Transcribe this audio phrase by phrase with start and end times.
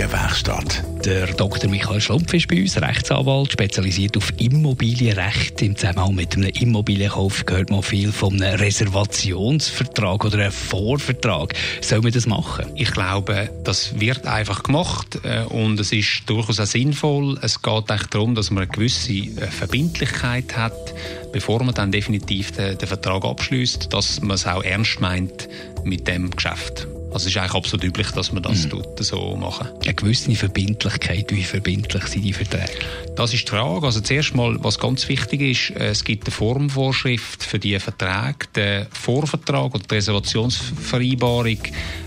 [0.00, 0.82] Immobilienwerkstatt.
[1.04, 1.70] Der Dr.
[1.70, 5.60] Michael Schlumpf ist bei uns, Rechtsanwalt, spezialisiert auf Immobilienrecht.
[5.60, 11.52] Im Zusammenhang mit einem Immobilienkauf gehört man viel von einem Reservationsvertrag oder einem Vorvertrag.
[11.82, 12.64] Soll man das machen?
[12.76, 17.38] Ich glaube, das wird einfach gemacht äh, und es ist durchaus auch sinnvoll.
[17.42, 20.94] Es geht eigentlich darum, dass man eine gewisse äh, Verbindlichkeit hat,
[21.30, 25.46] bevor man dann definitiv den, den Vertrag abschließt, dass man es auch ernst meint
[25.84, 26.86] mit dem Geschäft.
[27.12, 28.82] Also es ist eigentlich absolut üblich, dass man das mhm.
[29.00, 29.68] so machen.
[29.82, 32.70] Eine gewisse Verbindlichkeit, wie verbindlich sind die Verträge?
[33.16, 33.86] Das ist die Frage.
[33.86, 38.46] Also zuerst mal, was ganz wichtig ist, äh, es gibt eine Formvorschrift für die Verträge.
[38.54, 41.58] Der Vorvertrag oder die Reservationsvereinbarung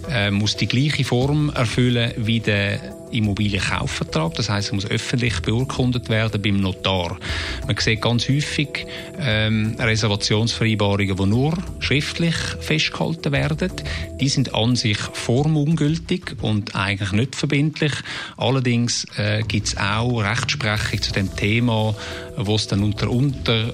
[0.10, 4.36] äh, muss die gleiche Form erfüllen wie der Immobilienkaufvertrag.
[4.36, 7.18] Das heißt, er muss öffentlich beurkundet werden beim Notar.
[7.66, 8.86] Man sieht ganz häufig
[9.20, 13.72] ähm, Reservationsvereinbarungen, die nur schriftlich festgehalten werden.
[14.20, 17.94] Die sind an sich formungültig und eigentlich nicht verbindlich.
[18.38, 21.96] Allerdings äh, gibt es auch Rechtsprechung zu dem Thema,
[22.38, 23.10] wo es dann unter,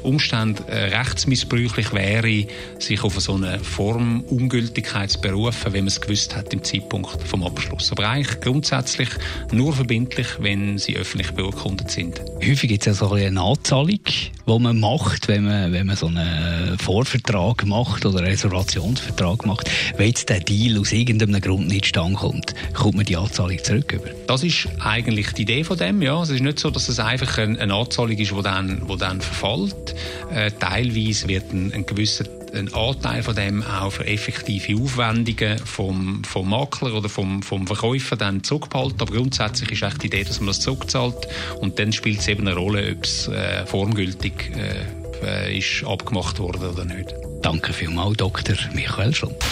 [0.03, 2.47] Umständen äh, rechtsmissbräuchlich wäre,
[2.79, 7.43] sich auf so eine Formungültigkeit zu berufen, wenn man es gewusst hat im Zeitpunkt vom
[7.43, 7.91] Abschluss.
[7.91, 9.09] Aber eigentlich grundsätzlich
[9.52, 12.21] nur verbindlich, wenn sie öffentlich beurkundet sind.
[12.45, 13.99] Häufig gibt es ja so eine Anzahlung,
[14.47, 19.69] die man macht, wenn man, wenn man so einen Vorvertrag macht oder einen Reservationsvertrag macht.
[19.97, 23.93] Wenn jetzt der Deal aus irgendeinem Grund nicht stand kommt, kommt man die Anzahlung zurück
[23.93, 24.09] über?
[24.27, 26.21] Das ist eigentlich die Idee von dem, ja.
[26.21, 29.95] Es ist nicht so, dass es einfach eine, Anzahlung ist, die dann, die dann verfällt.
[30.33, 36.23] Äh, teilweise wird ein, ein gewisser ein Anteil von dem auch für effektive Aufwendungen vom,
[36.23, 39.02] vom Makler oder vom, vom Verkäufer dann zurückgehalten.
[39.02, 41.27] Aber grundsätzlich ist echt die Idee, dass man das zurückzahlt
[41.59, 46.72] und dann spielt es eben eine Rolle, ob es äh, formgültig äh, ist abgemacht wurde
[46.72, 47.14] oder nicht.
[47.42, 48.55] Danke vielmals, Dr.
[48.73, 49.45] Michael Schlumpf.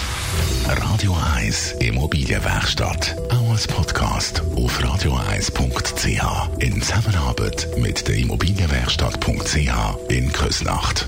[0.65, 3.15] Radio 1 Immobilienwerkstatt.
[3.29, 6.59] Auch als Podcast auf radio1.ch.
[6.59, 11.07] In Zusammenarbeit mit der Immobilienwerkstatt.ch in Küsnacht.